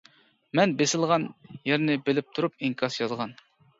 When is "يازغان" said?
3.03-3.37